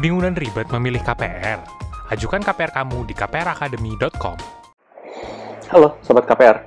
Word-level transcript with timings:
Bingung 0.00 0.24
dan 0.24 0.32
ribet 0.32 0.64
memilih 0.72 1.04
KPR? 1.04 1.60
Ajukan 2.08 2.40
KPR 2.40 2.72
kamu 2.72 3.04
di 3.04 3.12
kpracademy.com. 3.12 4.36
Halo 5.68 6.00
Sobat 6.00 6.24
KPR. 6.24 6.64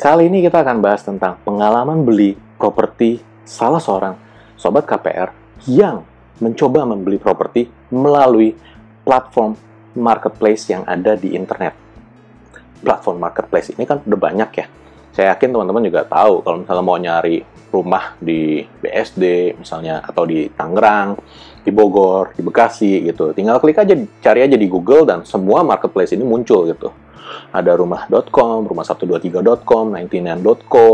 Kali 0.00 0.32
ini 0.32 0.40
kita 0.40 0.64
akan 0.64 0.80
bahas 0.80 1.04
tentang 1.04 1.36
pengalaman 1.44 2.08
beli 2.08 2.32
properti 2.56 3.20
salah 3.44 3.84
seorang 3.84 4.16
Sobat 4.56 4.88
KPR 4.88 5.28
yang 5.68 6.08
mencoba 6.40 6.88
membeli 6.88 7.20
properti 7.20 7.68
melalui 7.92 8.56
platform 9.04 9.52
marketplace 10.00 10.72
yang 10.72 10.88
ada 10.88 11.12
di 11.20 11.36
internet. 11.36 11.76
Platform 12.80 13.20
marketplace 13.20 13.76
ini 13.76 13.84
kan 13.84 14.00
udah 14.08 14.16
banyak 14.16 14.50
ya. 14.56 14.66
Saya 15.12 15.36
yakin 15.36 15.52
teman-teman 15.52 15.84
juga 15.84 16.08
tahu 16.08 16.40
kalau 16.40 16.64
misalnya 16.64 16.80
mau 16.80 16.96
nyari 16.96 17.44
rumah 17.68 18.16
di 18.16 18.64
BSD 18.64 19.52
misalnya 19.60 20.00
atau 20.00 20.24
di 20.24 20.48
Tangerang, 20.48 21.20
di 21.62 21.70
Bogor, 21.70 22.34
di 22.34 22.42
Bekasi 22.42 23.06
gitu. 23.06 23.30
Tinggal 23.30 23.62
klik 23.62 23.78
aja 23.78 23.94
cari 24.22 24.40
aja 24.42 24.58
di 24.58 24.66
Google 24.66 25.06
dan 25.06 25.22
semua 25.22 25.62
marketplace 25.62 26.14
ini 26.14 26.26
muncul 26.26 26.66
gitu. 26.66 26.90
Ada 27.54 27.78
rumah.com, 27.78 28.68
rumah123.com, 28.68 29.84
99.co, 29.94 30.86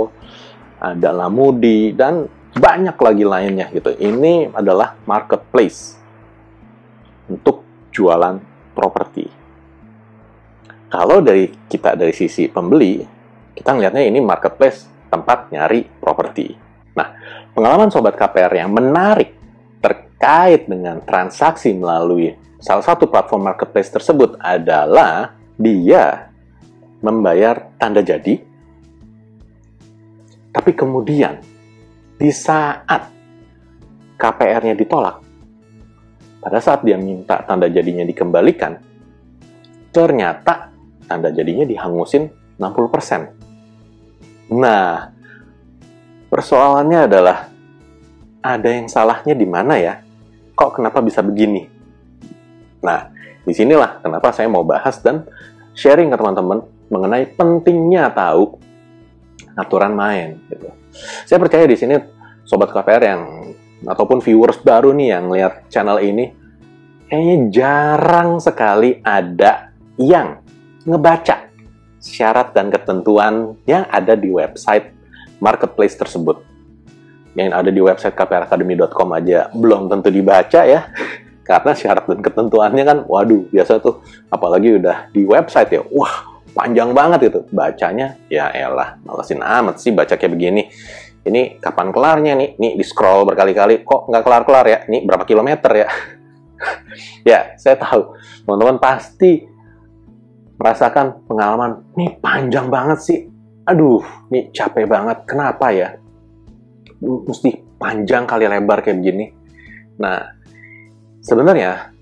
ada 0.78 1.10
Lamudi 1.10 1.90
dan 1.96 2.28
banyak 2.54 2.96
lagi 2.96 3.24
lainnya 3.24 3.66
gitu. 3.72 3.96
Ini 3.96 4.52
adalah 4.52 4.94
marketplace 5.08 5.96
untuk 7.28 7.64
jualan 7.90 8.38
properti. 8.76 9.26
Kalau 10.88 11.20
dari 11.20 11.52
kita 11.68 11.96
dari 11.96 12.16
sisi 12.16 12.48
pembeli, 12.48 13.04
kita 13.52 13.76
ngelihatnya 13.76 14.08
ini 14.08 14.20
marketplace 14.24 14.88
tempat 15.12 15.52
nyari 15.52 15.84
properti. 16.00 16.56
Nah, 16.96 17.08
pengalaman 17.52 17.92
sobat 17.92 18.16
KPR 18.16 18.52
yang 18.56 18.72
menarik 18.72 19.37
terkait 20.18 20.66
dengan 20.66 20.98
transaksi 20.98 21.70
melalui 21.70 22.34
salah 22.58 22.82
satu 22.82 23.06
platform 23.06 23.54
marketplace 23.54 23.86
tersebut 23.86 24.34
adalah 24.42 25.38
dia 25.54 26.34
membayar 26.98 27.70
tanda 27.78 28.02
jadi, 28.02 28.42
tapi 30.50 30.74
kemudian 30.74 31.38
di 32.18 32.34
saat 32.34 33.14
KPR-nya 34.18 34.74
ditolak, 34.74 35.22
pada 36.42 36.58
saat 36.58 36.82
dia 36.82 36.98
minta 36.98 37.38
tanda 37.46 37.70
jadinya 37.70 38.02
dikembalikan, 38.02 38.74
ternyata 39.94 40.74
tanda 41.06 41.30
jadinya 41.30 41.62
dihangusin 41.62 42.26
60%. 42.58 44.50
Nah, 44.50 45.14
persoalannya 46.26 47.06
adalah 47.06 47.46
ada 48.42 48.66
yang 48.66 48.90
salahnya 48.90 49.38
di 49.38 49.46
mana 49.46 49.78
ya? 49.78 50.07
Kok 50.58 50.82
kenapa 50.82 50.98
bisa 50.98 51.22
begini? 51.22 51.62
Nah, 52.82 53.14
di 53.46 53.54
sinilah 53.54 54.02
kenapa 54.02 54.34
saya 54.34 54.50
mau 54.50 54.66
bahas 54.66 54.98
dan 54.98 55.22
sharing 55.78 56.10
ke 56.10 56.16
teman-teman 56.18 56.66
mengenai 56.90 57.30
pentingnya 57.38 58.10
tahu 58.10 58.58
aturan 59.54 59.94
main. 59.94 60.42
Gitu. 60.50 60.66
Saya 61.26 61.38
percaya 61.38 61.62
di 61.62 61.78
sini 61.78 61.94
sobat 62.42 62.74
KPR 62.74 63.02
yang 63.06 63.22
ataupun 63.86 64.18
viewers 64.18 64.58
baru 64.58 64.90
nih 64.90 65.08
yang 65.14 65.30
lihat 65.30 65.70
channel 65.70 66.02
ini, 66.02 66.34
kayaknya 67.06 67.36
jarang 67.54 68.42
sekali 68.42 68.98
ada 69.06 69.70
yang 69.94 70.42
ngebaca 70.82 71.46
syarat 72.02 72.50
dan 72.54 72.70
ketentuan 72.70 73.58
yang 73.66 73.86
ada 73.90 74.18
di 74.18 74.30
website 74.30 74.90
marketplace 75.38 75.94
tersebut. 75.94 76.47
Yang 77.36 77.48
ada 77.52 77.70
di 77.72 77.80
website 77.80 78.16
kpracademy.com 78.16 79.08
aja 79.16 79.52
belum 79.52 79.92
tentu 79.92 80.08
dibaca 80.08 80.60
ya. 80.64 80.88
Karena 81.44 81.72
syarat 81.72 82.04
dan 82.04 82.20
ketentuannya 82.20 82.84
kan, 82.84 82.98
waduh, 83.08 83.48
biasa 83.48 83.80
tuh, 83.80 84.04
apalagi 84.28 84.76
udah 84.76 85.08
di 85.16 85.24
website 85.24 85.80
ya, 85.80 85.82
wah, 85.96 86.44
panjang 86.52 86.92
banget 86.92 87.32
itu. 87.32 87.40
Bacanya, 87.48 88.20
ya 88.28 88.52
elah, 88.52 89.00
malesin 89.00 89.40
amat 89.40 89.80
sih 89.80 89.88
baca 89.96 90.12
kayak 90.20 90.36
begini 90.36 90.68
ini 91.28 91.60
kapan 91.60 91.92
kelarnya 91.92 92.32
nih? 92.34 92.50
Nih 92.56 92.72
di 92.80 92.84
scroll 92.84 93.28
berkali-kali, 93.28 93.84
kok 93.84 94.08
nggak 94.08 94.24
kelar-kelar 94.24 94.66
ya? 94.66 94.78
Ini 94.88 95.04
berapa 95.04 95.24
kilometer 95.28 95.70
ya? 95.76 95.88
ya, 97.30 97.40
saya 97.60 97.76
tahu 97.76 98.16
teman-teman 98.48 98.80
pasti 98.80 99.44
merasakan 100.58 101.28
pengalaman, 101.28 101.86
nih 101.94 102.18
panjang 102.18 102.66
banget 102.72 102.98
sih. 103.04 103.18
Aduh, 103.68 104.00
nih 104.32 104.50
capek 104.50 104.88
banget. 104.88 105.28
Kenapa 105.28 105.70
ya? 105.70 105.97
Mesti 107.02 107.78
panjang 107.78 108.26
kali 108.26 108.50
lebar 108.50 108.82
kayak 108.82 108.98
begini. 108.98 109.26
Nah, 110.02 110.18
sebenarnya 111.22 111.94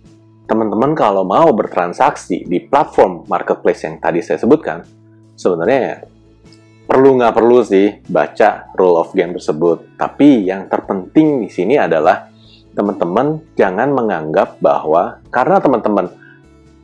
teman-teman 0.47 0.95
kalau 0.97 1.27
mau 1.27 1.51
bertransaksi 1.53 2.47
di 2.47 2.63
platform 2.65 3.27
marketplace 3.27 3.85
yang 3.85 3.99
tadi 3.99 4.23
saya 4.25 4.41
sebutkan, 4.41 4.87
sebenarnya 5.37 6.07
perlu 6.87 7.19
nggak 7.19 7.35
perlu 7.35 7.59
sih 7.67 8.01
baca 8.07 8.73
rule 8.79 8.97
of 9.03 9.13
game 9.13 9.35
tersebut. 9.37 9.99
Tapi 9.99 10.49
yang 10.49 10.71
terpenting 10.71 11.45
di 11.45 11.51
sini 11.51 11.77
adalah 11.77 12.31
teman-teman 12.73 13.57
jangan 13.59 13.89
menganggap 13.93 14.61
bahwa 14.61 15.21
karena 15.33 15.59
teman-teman 15.61 16.07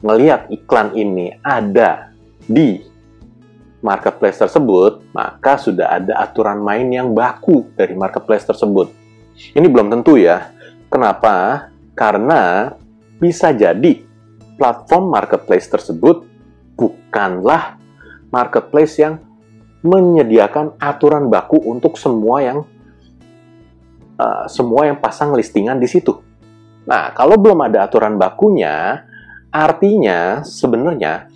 melihat 0.02 0.50
iklan 0.50 0.92
ini 0.98 1.36
ada 1.40 2.10
di 2.42 2.82
marketplace 3.82 4.38
tersebut, 4.38 5.02
maka 5.10 5.58
sudah 5.58 5.98
ada 5.98 6.22
aturan 6.22 6.62
main 6.62 6.86
yang 6.88 7.10
baku 7.10 7.66
dari 7.74 7.98
marketplace 7.98 8.46
tersebut. 8.46 8.88
Ini 9.52 9.66
belum 9.66 9.90
tentu 9.90 10.14
ya. 10.14 10.54
Kenapa? 10.86 11.68
Karena 11.98 12.70
bisa 13.18 13.50
jadi 13.50 14.06
platform 14.56 15.10
marketplace 15.10 15.66
tersebut 15.66 16.22
bukanlah 16.78 17.76
marketplace 18.30 19.02
yang 19.02 19.18
menyediakan 19.82 20.78
aturan 20.78 21.26
baku 21.26 21.58
untuk 21.58 21.98
semua 21.98 22.38
yang 22.38 22.58
uh, 24.14 24.46
semua 24.46 24.86
yang 24.86 25.02
pasang 25.02 25.34
listingan 25.34 25.82
di 25.82 25.90
situ. 25.90 26.22
Nah, 26.86 27.10
kalau 27.14 27.34
belum 27.34 27.66
ada 27.66 27.86
aturan 27.86 28.14
bakunya, 28.14 29.02
artinya 29.50 30.46
sebenarnya 30.46 31.26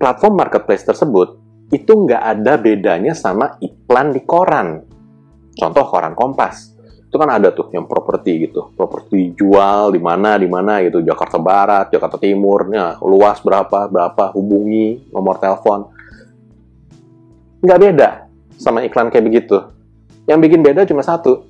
platform 0.00 0.40
marketplace 0.40 0.88
tersebut 0.88 1.41
itu 1.72 1.92
nggak 1.92 2.22
ada 2.22 2.60
bedanya 2.60 3.16
sama 3.16 3.56
iklan 3.58 4.12
di 4.12 4.20
koran. 4.28 4.84
Contoh 5.56 5.84
koran 5.88 6.12
Kompas. 6.12 6.76
Itu 7.08 7.20
kan 7.20 7.28
ada 7.28 7.52
tuh 7.52 7.72
yang 7.72 7.88
properti 7.88 8.48
gitu. 8.48 8.72
Properti 8.76 9.32
jual 9.32 9.92
di 9.92 10.00
mana, 10.00 10.36
di 10.36 10.48
mana 10.48 10.84
gitu. 10.84 11.00
Jakarta 11.00 11.40
Barat, 11.40 11.92
Jakarta 11.92 12.20
Timur, 12.20 12.68
ya, 12.72 12.96
luas 13.00 13.40
berapa, 13.40 13.88
berapa, 13.88 14.32
hubungi 14.36 15.12
nomor 15.12 15.36
telepon 15.40 16.02
nggak 17.62 17.78
beda 17.78 18.08
sama 18.58 18.82
iklan 18.82 19.08
kayak 19.08 19.26
begitu. 19.26 19.56
Yang 20.26 20.38
bikin 20.50 20.60
beda 20.66 20.82
cuma 20.86 21.02
satu, 21.02 21.46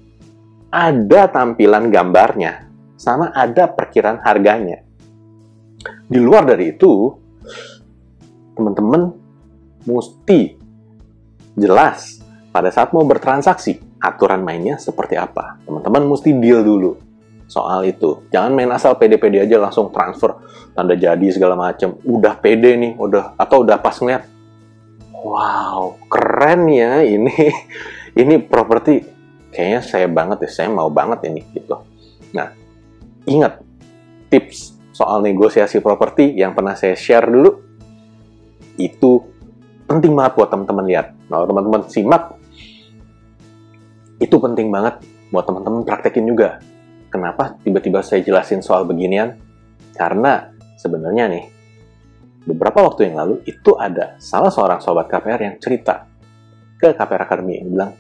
ada 0.69 1.29
tampilan 1.29 1.89
gambarnya, 1.89 2.69
sama 2.97 3.33
ada 3.33 3.69
perkiraan 3.69 4.21
harganya. 4.21 4.85
Di 6.09 6.21
luar 6.21 6.45
dari 6.45 6.73
itu, 6.73 7.13
teman-teman 8.57 9.13
mesti 9.85 10.59
jelas 11.57 12.21
pada 12.53 12.69
saat 12.69 12.93
mau 12.93 13.05
bertransaksi, 13.05 13.81
aturan 14.01 14.45
mainnya 14.45 14.77
seperti 14.77 15.17
apa. 15.17 15.61
Teman-teman 15.65 16.09
mesti 16.09 16.31
deal 16.37 16.65
dulu 16.65 16.97
soal 17.49 17.85
itu. 17.85 18.25
Jangan 18.33 18.53
main 18.53 18.71
asal 18.73 18.97
pede-pede 18.97 19.45
aja 19.45 19.61
langsung 19.61 19.93
transfer 19.93 20.37
tanda 20.73 20.97
jadi 20.97 21.27
segala 21.33 21.57
macam. 21.57 21.97
Udah 22.05 22.37
pede 22.37 22.77
nih, 22.77 22.93
udah 22.97 23.37
atau 23.37 23.65
udah 23.65 23.77
pas 23.81 23.97
ngeliat 23.97 24.33
wow 25.23 25.95
keren 26.11 26.67
ya 26.67 27.01
ini 27.07 27.31
ini 28.21 28.35
properti 28.43 29.07
kayaknya 29.55 29.81
saya 29.81 30.07
banget 30.11 30.45
ya 30.45 30.51
saya 30.51 30.69
mau 30.69 30.91
banget 30.91 31.31
ini 31.31 31.41
gitu 31.55 31.79
nah 32.35 32.51
ingat 33.25 33.63
tips 34.29 34.75
soal 34.93 35.23
negosiasi 35.23 35.79
properti 35.79 36.35
yang 36.35 36.53
pernah 36.53 36.75
saya 36.75 36.99
share 36.99 37.31
dulu 37.31 37.63
itu 38.77 39.32
penting 39.99 40.13
banget 40.17 40.33
buat 40.39 40.49
teman-teman 40.49 40.85
lihat 40.89 41.07
kalau 41.29 41.45
teman-teman 41.45 41.81
simak 41.91 42.23
itu 44.23 44.37
penting 44.39 44.69
banget 44.73 45.03
buat 45.29 45.45
teman-teman 45.45 45.83
praktekin 45.85 46.25
juga 46.25 46.63
kenapa 47.13 47.57
tiba-tiba 47.61 48.01
saya 48.01 48.25
jelasin 48.25 48.65
soal 48.65 48.89
beginian 48.89 49.37
karena 49.93 50.53
sebenarnya 50.81 51.29
nih 51.29 51.45
beberapa 52.47 52.91
waktu 52.91 53.11
yang 53.11 53.23
lalu 53.23 53.35
itu 53.47 53.77
ada 53.79 54.19
salah 54.19 54.51
seorang 54.51 54.83
sobat 54.83 55.07
KPR 55.07 55.41
yang 55.41 55.57
cerita 55.63 56.07
ke 56.83 56.91
KPR 56.91 57.23
Academy 57.23 57.63
yang 57.63 57.69
bilang, 57.71 57.93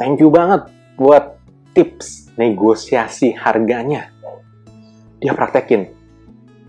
thank 0.00 0.16
you 0.16 0.32
banget 0.32 0.64
buat 0.96 1.36
tips 1.76 2.32
negosiasi 2.40 3.36
harganya. 3.36 4.08
Dia 5.20 5.36
praktekin. 5.36 5.92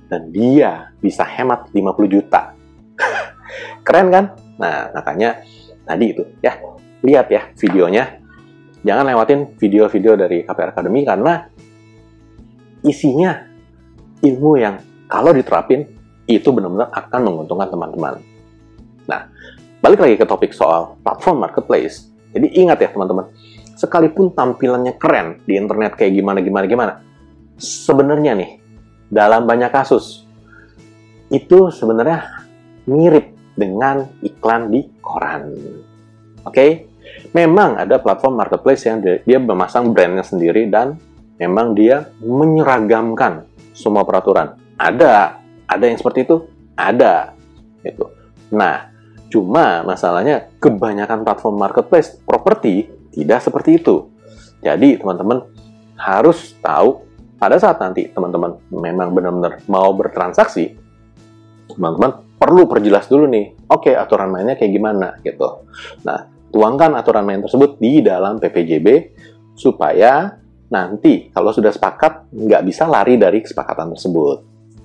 Dan 0.10 0.34
dia 0.34 0.90
bisa 1.00 1.22
hemat 1.22 1.70
50 1.72 2.10
juta. 2.10 2.58
Keren 3.84 4.08
kan? 4.12 4.26
Nah, 4.60 4.92
makanya 4.92 5.42
tadi 5.88 6.06
itu 6.12 6.24
ya, 6.44 6.60
lihat 7.04 7.28
ya 7.32 7.42
videonya. 7.56 8.20
Jangan 8.80 9.04
lewatin 9.12 9.60
video-video 9.60 10.16
dari 10.16 10.48
KPR 10.48 10.72
Academy 10.72 11.04
karena 11.04 11.44
isinya 12.84 13.36
ilmu 14.24 14.52
yang 14.56 14.80
kalau 15.12 15.36
diterapin 15.36 15.84
itu 16.30 16.48
benar-benar 16.54 16.88
akan 16.94 17.22
menguntungkan 17.28 17.68
teman-teman. 17.68 18.14
Nah, 19.10 19.28
balik 19.82 20.00
lagi 20.06 20.16
ke 20.16 20.26
topik 20.28 20.54
soal 20.54 20.96
platform 21.02 21.44
marketplace. 21.44 22.08
Jadi 22.30 22.54
ingat 22.62 22.78
ya 22.78 22.94
teman-teman, 22.94 23.26
sekalipun 23.74 24.30
tampilannya 24.38 25.02
keren 25.02 25.42
di 25.50 25.58
internet 25.58 25.98
kayak 25.98 26.14
gimana 26.14 26.40
gimana 26.46 26.66
gimana, 26.70 26.94
sebenarnya 27.58 28.38
nih 28.38 28.62
dalam 29.10 29.50
banyak 29.50 29.74
kasus 29.74 30.30
itu 31.34 31.74
sebenarnya 31.74 32.46
mirip 32.86 33.39
dengan 33.60 34.08
iklan 34.24 34.72
di 34.72 34.88
koran. 35.04 35.52
Oke, 36.48 36.56
okay? 36.56 36.72
memang 37.36 37.76
ada 37.76 38.00
platform 38.00 38.40
marketplace 38.40 38.88
yang 38.88 39.04
dia 39.04 39.38
memasang 39.38 39.92
brandnya 39.92 40.24
sendiri 40.24 40.72
dan 40.72 40.96
memang 41.36 41.76
dia 41.76 42.08
menyeragamkan 42.24 43.44
semua 43.76 44.08
peraturan. 44.08 44.56
Ada, 44.80 45.44
ada 45.68 45.84
yang 45.84 46.00
seperti 46.00 46.24
itu, 46.24 46.48
ada, 46.80 47.36
gitu. 47.84 48.08
Nah, 48.56 48.88
cuma 49.28 49.84
masalahnya 49.84 50.48
kebanyakan 50.64 51.28
platform 51.28 51.56
marketplace 51.60 52.16
properti 52.24 52.88
tidak 53.12 53.44
seperti 53.44 53.78
itu. 53.78 54.08
Jadi 54.64 55.00
teman-teman 55.00 55.44
harus 56.00 56.56
tahu 56.64 57.04
pada 57.40 57.56
saat 57.56 57.80
nanti 57.80 58.12
teman-teman 58.12 58.60
memang 58.72 59.16
benar-benar 59.16 59.64
mau 59.72 59.96
bertransaksi, 59.96 60.76
teman-teman 61.70 62.12
perlu 62.40 62.66
perjelas 62.66 63.06
dulu 63.06 63.28
nih, 63.30 63.54
oke 63.70 63.92
okay, 63.92 63.94
aturan 63.94 64.32
mainnya 64.32 64.56
kayak 64.56 64.72
gimana 64.72 65.20
gitu. 65.22 65.68
Nah, 66.08 66.26
tuangkan 66.50 66.98
aturan 66.98 67.28
main 67.28 67.44
tersebut 67.44 67.78
di 67.78 68.02
dalam 68.02 68.42
PPJB 68.42 68.88
supaya 69.54 70.40
nanti 70.70 71.28
kalau 71.34 71.52
sudah 71.52 71.74
sepakat 71.74 72.32
nggak 72.32 72.64
bisa 72.66 72.88
lari 72.88 73.20
dari 73.20 73.44
kesepakatan 73.44 73.94
tersebut. 73.94 74.38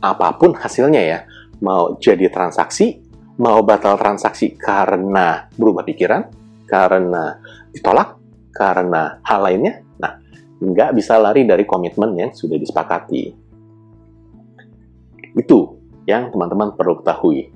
Apa 0.05 0.37
pun 0.37 0.53
hasilnya 0.53 1.01
ya, 1.01 1.19
mau 1.65 1.97
jadi 1.97 2.29
transaksi, 2.29 3.01
mau 3.41 3.65
batal 3.65 3.97
transaksi 3.97 4.53
karena 4.59 5.49
berubah 5.57 5.87
pikiran, 5.87 6.29
karena 6.69 7.41
ditolak, 7.73 8.21
karena 8.53 9.23
hal 9.25 9.41
lainnya, 9.41 9.81
nah 9.97 10.21
nggak 10.61 10.91
bisa 10.93 11.17
lari 11.17 11.49
dari 11.49 11.65
komitmen 11.65 12.13
yang 12.19 12.31
sudah 12.37 12.61
disepakati. 12.61 13.23
Itu 15.35 15.84
yang 16.05 16.33
teman-teman 16.33 16.77
perlu 16.77 17.01
ketahui. 17.01 17.53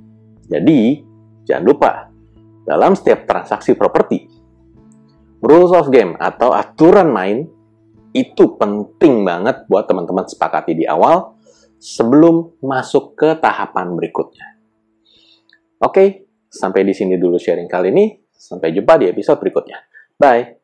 Jadi, 0.49 1.05
jangan 1.45 1.65
lupa, 1.65 1.91
dalam 2.65 2.97
setiap 2.97 3.25
transaksi 3.29 3.77
properti, 3.77 4.29
rules 5.41 5.73
of 5.73 5.89
game 5.89 6.17
atau 6.21 6.53
aturan 6.53 7.09
main 7.12 7.47
itu 8.17 8.56
penting 8.56 9.23
banget 9.23 9.69
buat 9.69 9.87
teman-teman 9.87 10.27
sepakati 10.27 10.75
di 10.75 10.85
awal 10.89 11.39
sebelum 11.79 12.59
masuk 12.65 13.15
ke 13.15 13.39
tahapan 13.39 13.95
berikutnya. 13.95 14.59
Oke, 15.79 16.27
sampai 16.50 16.83
di 16.83 16.93
sini 16.97 17.15
dulu 17.15 17.39
sharing 17.39 17.71
kali 17.71 17.95
ini. 17.95 18.06
Sampai 18.39 18.71
jumpa 18.71 18.99
di 18.99 19.11
episode 19.11 19.39
berikutnya. 19.43 19.79
Bye! 20.19 20.58